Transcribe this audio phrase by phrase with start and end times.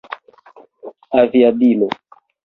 [1.19, 1.87] aviadilo